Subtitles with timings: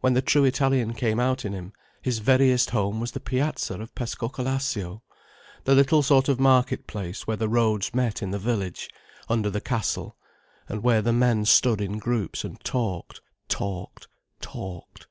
[0.00, 1.72] When the true Italian came out in him,
[2.02, 5.02] his veriest home was the piazza of Pescocalascio,
[5.62, 8.88] the little sort of market place where the roads met in the village,
[9.28, 10.16] under the castle,
[10.68, 14.08] and where the men stood in groups and talked, talked,
[14.40, 15.06] talked.